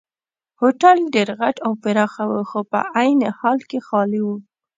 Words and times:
هوټل 0.59 0.97
ډېر 1.15 1.29
غټ 1.39 1.55
او 1.65 1.71
پراخه 1.81 2.23
وو 2.29 2.41
خو 2.49 2.59
په 2.71 2.79
عین 2.97 3.19
حال 3.39 3.59
کې 3.69 3.79
خالي 3.87 4.21
وو. 4.25 4.35